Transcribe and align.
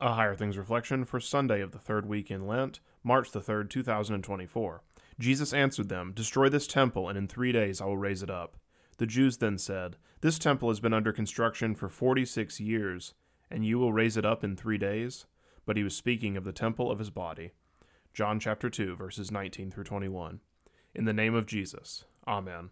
A 0.00 0.12
Higher 0.12 0.36
Things 0.36 0.56
reflection 0.56 1.04
for 1.04 1.18
Sunday 1.18 1.60
of 1.60 1.72
the 1.72 1.78
third 1.78 2.06
week 2.06 2.30
in 2.30 2.46
Lent, 2.46 2.78
March 3.02 3.32
the 3.32 3.40
3rd, 3.40 3.68
2024. 3.68 4.82
Jesus 5.18 5.52
answered 5.52 5.88
them, 5.88 6.12
Destroy 6.14 6.48
this 6.48 6.68
temple, 6.68 7.08
and 7.08 7.18
in 7.18 7.26
three 7.26 7.50
days 7.50 7.80
I 7.80 7.86
will 7.86 7.98
raise 7.98 8.22
it 8.22 8.30
up. 8.30 8.56
The 8.98 9.06
Jews 9.06 9.38
then 9.38 9.58
said, 9.58 9.96
This 10.20 10.38
temple 10.38 10.68
has 10.68 10.78
been 10.78 10.94
under 10.94 11.12
construction 11.12 11.74
for 11.74 11.88
forty 11.88 12.24
six 12.24 12.60
years, 12.60 13.14
and 13.50 13.66
you 13.66 13.80
will 13.80 13.92
raise 13.92 14.16
it 14.16 14.24
up 14.24 14.44
in 14.44 14.54
three 14.54 14.78
days? 14.78 15.26
But 15.66 15.76
he 15.76 15.82
was 15.82 15.96
speaking 15.96 16.36
of 16.36 16.44
the 16.44 16.52
temple 16.52 16.92
of 16.92 17.00
his 17.00 17.10
body. 17.10 17.50
John 18.14 18.38
chapter 18.38 18.70
2, 18.70 18.94
verses 18.94 19.32
19 19.32 19.72
through 19.72 19.84
21. 19.84 20.38
In 20.94 21.06
the 21.06 21.12
name 21.12 21.34
of 21.34 21.46
Jesus. 21.46 22.04
Amen. 22.24 22.70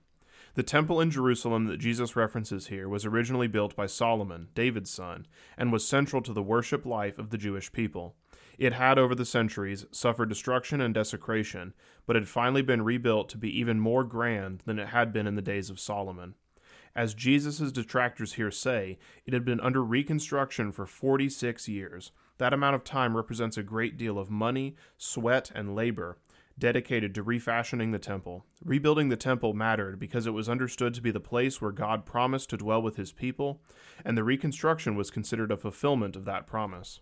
The 0.54 0.62
temple 0.62 1.00
in 1.00 1.10
Jerusalem 1.10 1.66
that 1.66 1.78
Jesus 1.78 2.16
references 2.16 2.68
here 2.68 2.88
was 2.88 3.04
originally 3.04 3.46
built 3.46 3.76
by 3.76 3.86
Solomon, 3.86 4.48
David's 4.54 4.90
son, 4.90 5.26
and 5.56 5.72
was 5.72 5.86
central 5.86 6.22
to 6.22 6.32
the 6.32 6.42
worship 6.42 6.86
life 6.86 7.18
of 7.18 7.30
the 7.30 7.38
Jewish 7.38 7.72
people. 7.72 8.16
It 8.58 8.72
had, 8.72 8.98
over 8.98 9.14
the 9.14 9.26
centuries, 9.26 9.84
suffered 9.90 10.28
destruction 10.28 10.80
and 10.80 10.94
desecration, 10.94 11.74
but 12.06 12.16
had 12.16 12.28
finally 12.28 12.62
been 12.62 12.82
rebuilt 12.82 13.28
to 13.30 13.38
be 13.38 13.58
even 13.58 13.80
more 13.80 14.02
grand 14.02 14.62
than 14.64 14.78
it 14.78 14.88
had 14.88 15.12
been 15.12 15.26
in 15.26 15.34
the 15.34 15.42
days 15.42 15.68
of 15.68 15.78
Solomon. 15.78 16.34
As 16.94 17.12
Jesus' 17.12 17.70
detractors 17.72 18.34
here 18.34 18.50
say, 18.50 18.98
it 19.26 19.34
had 19.34 19.44
been 19.44 19.60
under 19.60 19.84
reconstruction 19.84 20.72
for 20.72 20.86
46 20.86 21.68
years. 21.68 22.10
That 22.38 22.54
amount 22.54 22.74
of 22.74 22.84
time 22.84 23.14
represents 23.14 23.58
a 23.58 23.62
great 23.62 23.98
deal 23.98 24.18
of 24.18 24.30
money, 24.30 24.76
sweat, 24.96 25.50
and 25.54 25.74
labor, 25.74 26.16
dedicated 26.58 27.14
to 27.14 27.22
refashioning 27.22 27.90
the 27.90 27.98
temple. 27.98 28.46
Rebuilding 28.64 29.08
the 29.08 29.16
temple 29.16 29.52
mattered 29.52 29.98
because 29.98 30.26
it 30.26 30.32
was 30.32 30.48
understood 30.48 30.94
to 30.94 31.02
be 31.02 31.10
the 31.10 31.20
place 31.20 31.60
where 31.60 31.72
God 31.72 32.06
promised 32.06 32.50
to 32.50 32.56
dwell 32.56 32.80
with 32.80 32.96
his 32.96 33.12
people, 33.12 33.60
and 34.04 34.16
the 34.16 34.24
reconstruction 34.24 34.96
was 34.96 35.10
considered 35.10 35.52
a 35.52 35.56
fulfillment 35.56 36.16
of 36.16 36.24
that 36.24 36.46
promise. 36.46 37.00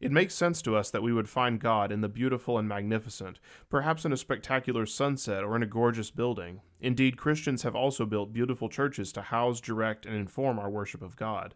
It 0.00 0.12
makes 0.12 0.34
sense 0.34 0.60
to 0.62 0.76
us 0.76 0.90
that 0.90 1.02
we 1.02 1.12
would 1.12 1.30
find 1.30 1.60
God 1.60 1.90
in 1.90 2.02
the 2.02 2.08
beautiful 2.08 2.58
and 2.58 2.68
magnificent, 2.68 3.38
perhaps 3.70 4.04
in 4.04 4.12
a 4.12 4.18
spectacular 4.18 4.84
sunset 4.84 5.42
or 5.42 5.56
in 5.56 5.62
a 5.62 5.66
gorgeous 5.66 6.10
building. 6.10 6.60
Indeed, 6.80 7.16
Christians 7.16 7.62
have 7.62 7.74
also 7.76 8.04
built 8.04 8.32
beautiful 8.32 8.68
churches 8.68 9.12
to 9.12 9.22
house, 9.22 9.60
direct, 9.60 10.04
and 10.04 10.14
inform 10.14 10.58
our 10.58 10.68
worship 10.68 11.00
of 11.00 11.16
God. 11.16 11.54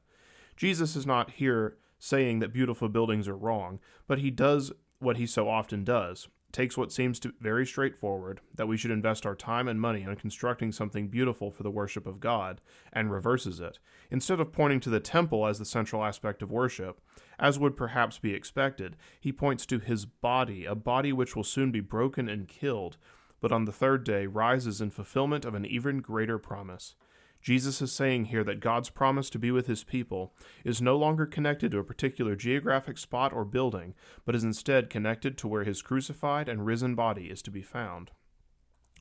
Jesus 0.56 0.96
is 0.96 1.04
not 1.04 1.32
here 1.32 1.76
saying 1.98 2.38
that 2.38 2.52
beautiful 2.52 2.88
buildings 2.88 3.28
are 3.28 3.36
wrong, 3.36 3.80
but 4.06 4.20
he 4.20 4.30
does 4.30 4.72
what 4.98 5.18
he 5.18 5.26
so 5.26 5.48
often 5.48 5.84
does 5.84 6.28
takes 6.50 6.76
what 6.76 6.90
seems 6.90 7.20
to 7.20 7.32
very 7.40 7.66
straightforward 7.66 8.40
that 8.54 8.66
we 8.66 8.76
should 8.76 8.90
invest 8.90 9.26
our 9.26 9.34
time 9.34 9.68
and 9.68 9.80
money 9.80 10.06
on 10.06 10.16
constructing 10.16 10.72
something 10.72 11.08
beautiful 11.08 11.50
for 11.50 11.62
the 11.62 11.70
worship 11.70 12.06
of 12.06 12.20
God 12.20 12.60
and 12.92 13.10
reverses 13.10 13.60
it 13.60 13.78
instead 14.10 14.40
of 14.40 14.52
pointing 14.52 14.80
to 14.80 14.90
the 14.90 15.00
temple 15.00 15.46
as 15.46 15.58
the 15.58 15.64
central 15.64 16.02
aspect 16.02 16.40
of 16.42 16.50
worship. 16.50 17.00
As 17.38 17.58
would 17.58 17.76
perhaps 17.76 18.18
be 18.18 18.34
expected 18.34 18.96
he 19.20 19.32
points 19.32 19.66
to 19.66 19.78
his 19.78 20.06
body 20.06 20.64
a 20.64 20.74
body 20.74 21.12
which 21.12 21.36
will 21.36 21.44
soon 21.44 21.70
be 21.70 21.80
broken 21.80 22.28
and 22.28 22.48
killed 22.48 22.96
but 23.40 23.52
on 23.52 23.64
the 23.64 23.72
third 23.72 24.04
day 24.04 24.26
rises 24.26 24.80
in 24.80 24.90
fulfillment 24.90 25.44
of 25.44 25.54
an 25.54 25.66
even 25.66 26.00
greater 26.00 26.38
promise 26.38 26.94
Jesus 27.40 27.80
is 27.80 27.92
saying 27.92 28.26
here 28.26 28.44
that 28.44 28.60
God's 28.60 28.90
promise 28.90 29.30
to 29.30 29.38
be 29.38 29.50
with 29.50 29.66
his 29.66 29.84
people 29.84 30.34
is 30.64 30.82
no 30.82 30.96
longer 30.96 31.24
connected 31.24 31.70
to 31.70 31.78
a 31.78 31.84
particular 31.84 32.34
geographic 32.34 32.98
spot 32.98 33.32
or 33.32 33.44
building, 33.44 33.94
but 34.24 34.34
is 34.34 34.44
instead 34.44 34.90
connected 34.90 35.38
to 35.38 35.48
where 35.48 35.64
his 35.64 35.82
crucified 35.82 36.48
and 36.48 36.66
risen 36.66 36.94
body 36.94 37.26
is 37.26 37.40
to 37.42 37.50
be 37.50 37.62
found. 37.62 38.10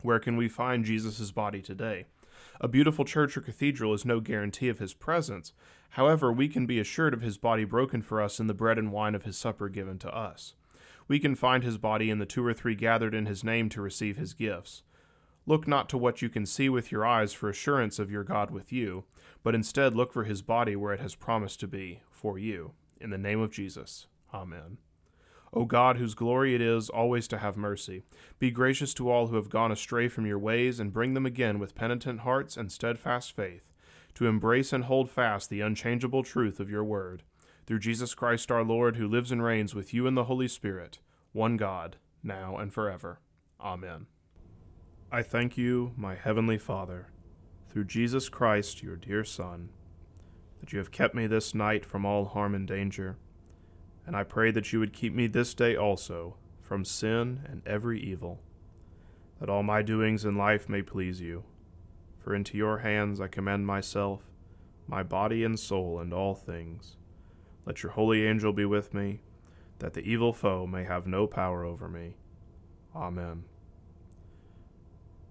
Where 0.02 0.20
can 0.20 0.38
we 0.38 0.48
find 0.48 0.86
Jesus' 0.86 1.32
body 1.32 1.62
today? 1.62 2.06
A 2.62 2.68
beautiful 2.68 3.06
church 3.06 3.36
or 3.36 3.42
cathedral 3.42 3.94
is 3.94 4.06
no 4.06 4.20
guarantee 4.20 4.70
of 4.70 4.80
his 4.80 4.94
presence. 4.94 5.54
However, 5.92 6.32
we 6.32 6.48
can 6.48 6.66
be 6.66 6.80
assured 6.80 7.14
of 7.14 7.22
his 7.22 7.38
body 7.38 7.66
broken 7.66 8.02
for 8.02 8.22
us 8.22 8.40
in 8.40 8.48
the 8.48 8.54
bread 8.54 8.78
and 8.78 8.92
wine 8.92 9.16
of 9.16 9.24
his 9.24 9.38
supper 9.38 9.70
given 9.70 9.98
to 10.00 10.16
us. 10.16 10.54
We 11.08 11.20
can 11.20 11.36
find 11.36 11.64
his 11.64 11.78
body 11.78 12.10
in 12.10 12.20
the 12.20 12.26
two 12.26 12.46
or 12.46 12.54
three 12.54 12.76
gathered 12.76 13.16
in 13.16 13.26
his 13.26 13.44
name 13.44 13.70
to 13.70 13.82
receive 13.82 14.18
his 14.18 14.34
gifts. 14.34 14.84
Look 15.48 15.66
not 15.66 15.88
to 15.90 15.98
what 15.98 16.22
you 16.22 16.28
can 16.28 16.46
see 16.46 16.68
with 16.68 16.92
your 16.92 17.06
eyes 17.06 17.32
for 17.32 17.50
assurance 17.50 18.00
of 18.00 18.12
your 18.12 18.26
God 18.26 18.52
with 18.52 18.74
you, 18.74 19.06
but 19.44 19.56
instead 19.56 19.96
look 19.96 20.12
for 20.12 20.26
his 20.26 20.42
body 20.42 20.76
where 20.76 20.94
it 20.94 21.00
has 21.00 21.16
promised 21.16 21.62
to 21.62 21.68
be, 21.68 22.02
for 22.12 22.38
you. 22.38 22.74
In 23.00 23.12
the 23.12 23.18
name 23.18 23.40
of 23.40 23.52
Jesus. 23.52 24.08
Amen. 24.34 24.78
O 25.54 25.64
God, 25.64 25.98
whose 25.98 26.16
glory 26.16 26.54
it 26.54 26.60
is 26.60 26.90
always 26.90 27.30
to 27.30 27.38
have 27.38 27.56
mercy, 27.56 28.04
be 28.40 28.52
gracious 28.52 28.94
to 28.96 29.10
all 29.10 29.28
who 29.28 29.38
have 29.38 29.50
gone 29.50 29.72
astray 29.72 30.10
from 30.10 30.26
your 30.26 30.38
ways, 30.38 30.82
and 30.82 30.92
bring 30.92 31.14
them 31.14 31.26
again 31.26 31.60
with 31.60 31.76
penitent 31.76 32.20
hearts 32.20 32.58
and 32.58 32.70
steadfast 32.70 33.32
faith, 33.32 33.72
to 34.16 34.28
embrace 34.28 34.74
and 34.74 34.84
hold 34.84 35.10
fast 35.10 35.50
the 35.50 35.62
unchangeable 35.62 36.24
truth 36.24 36.60
of 36.60 36.70
your 36.70 36.84
word. 36.84 37.24
Through 37.66 37.80
Jesus 37.80 38.14
Christ 38.14 38.52
our 38.52 38.66
Lord, 38.66 38.98
who 38.98 39.08
lives 39.08 39.32
and 39.32 39.42
reigns 39.42 39.74
with 39.74 39.94
you 39.94 40.08
in 40.08 40.16
the 40.16 40.26
Holy 40.26 40.50
Spirit, 40.50 41.00
one 41.32 41.56
God, 41.56 41.96
now 42.22 42.58
and 42.58 42.74
forever. 42.74 43.22
Amen. 43.62 44.08
I 45.10 45.22
thank 45.22 45.58
you, 45.58 45.94
my 45.96 46.16
heavenly 46.16 46.58
Father, 46.58 47.08
through 47.70 47.86
Jesus 47.86 48.28
Christ, 48.28 48.84
your 48.84 48.98
dear 48.98 49.24
Son, 49.24 49.70
that 50.60 50.74
you 50.74 50.80
have 50.80 50.92
kept 50.92 51.16
me 51.16 51.28
this 51.28 51.56
night 51.56 51.86
from 51.86 52.06
all 52.06 52.26
harm 52.26 52.54
and 52.54 52.68
danger, 52.68 53.16
and 54.06 54.18
I 54.18 54.24
pray 54.24 54.52
that 54.52 54.74
you 54.74 54.82
would 54.82 54.92
keep 54.92 55.14
me 55.14 55.28
this 55.28 55.54
day 55.54 55.78
also 55.78 56.36
from 56.62 56.84
sin 56.84 57.40
and 57.50 57.62
every 57.66 58.02
evil, 58.02 58.42
that 59.40 59.50
all 59.50 59.64
my 59.64 59.82
doings 59.82 60.26
in 60.26 60.36
life 60.36 60.68
may 60.68 60.82
please 60.82 61.22
you. 61.22 61.46
For 62.20 62.36
into 62.36 62.58
your 62.58 62.80
hands 62.80 63.22
I 63.22 63.30
commend 63.30 63.66
myself, 63.66 64.24
my 64.88 65.04
body 65.04 65.46
and 65.46 65.58
soul, 65.58 66.02
and 66.02 66.14
all 66.14 66.36
things. 66.36 66.98
Let 67.66 67.82
your 67.82 67.94
holy 67.94 68.28
angel 68.28 68.52
be 68.52 68.66
with 68.66 68.94
me, 68.94 69.22
that 69.80 69.94
the 69.94 70.02
evil 70.02 70.34
foe 70.34 70.68
may 70.68 70.84
have 70.84 71.08
no 71.08 71.28
power 71.28 71.64
over 71.64 71.88
me. 71.88 72.18
Amen. 72.94 73.46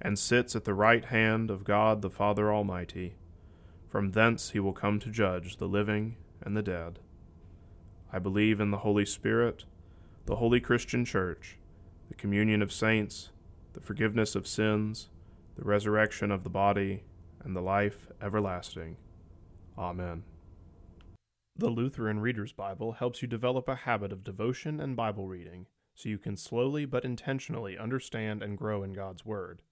and 0.00 0.18
sits 0.18 0.54
at 0.54 0.64
the 0.64 0.74
right 0.74 1.06
hand 1.06 1.50
of 1.50 1.64
God 1.64 2.02
the 2.02 2.10
Father 2.10 2.52
Almighty. 2.52 3.14
From 3.88 4.10
thence 4.10 4.50
he 4.50 4.60
will 4.60 4.72
come 4.72 4.98
to 5.00 5.10
judge 5.10 5.56
the 5.56 5.68
living 5.68 6.16
and 6.42 6.56
the 6.56 6.62
dead. 6.62 6.98
I 8.12 8.18
believe 8.18 8.60
in 8.60 8.70
the 8.70 8.78
Holy 8.78 9.04
Spirit, 9.04 9.64
the 10.26 10.36
holy 10.36 10.60
Christian 10.60 11.04
Church, 11.04 11.58
the 12.08 12.14
communion 12.14 12.62
of 12.62 12.72
saints, 12.72 13.30
the 13.72 13.80
forgiveness 13.80 14.34
of 14.34 14.46
sins, 14.46 15.08
the 15.56 15.64
resurrection 15.64 16.30
of 16.30 16.44
the 16.44 16.50
body, 16.50 17.02
and 17.42 17.54
the 17.54 17.60
life 17.60 18.08
everlasting. 18.20 18.96
Amen. 19.78 20.24
The 21.56 21.68
Lutheran 21.70 22.20
Reader's 22.20 22.52
Bible 22.52 22.92
helps 22.92 23.22
you 23.22 23.28
develop 23.28 23.68
a 23.68 23.76
habit 23.76 24.12
of 24.12 24.24
devotion 24.24 24.80
and 24.80 24.96
Bible 24.96 25.28
reading 25.28 25.66
so 25.94 26.08
you 26.08 26.18
can 26.18 26.36
slowly 26.36 26.84
but 26.84 27.04
intentionally 27.04 27.78
understand 27.78 28.42
and 28.42 28.58
grow 28.58 28.82
in 28.82 28.92
God's 28.92 29.24
Word 29.24 29.62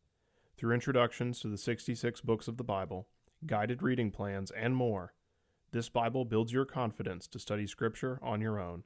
through 0.56 0.74
introductions 0.74 1.40
to 1.40 1.48
the 1.48 1.58
66 1.58 2.20
books 2.20 2.48
of 2.48 2.56
the 2.56 2.64
Bible, 2.64 3.08
guided 3.46 3.82
reading 3.82 4.10
plans, 4.10 4.50
and 4.50 4.76
more. 4.76 5.14
This 5.72 5.88
Bible 5.88 6.24
builds 6.24 6.52
your 6.52 6.64
confidence 6.64 7.26
to 7.28 7.38
study 7.38 7.66
Scripture 7.66 8.18
on 8.22 8.40
your 8.40 8.60
own. 8.60 8.84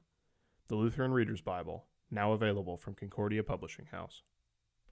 The 0.69 0.77
Lutheran 0.77 1.13
Reader's 1.13 1.41
Bible, 1.41 1.87
now 2.11 2.33
available 2.33 2.77
from 2.77 2.95
Concordia 2.95 3.43
Publishing 3.43 3.87
House. 3.87 4.23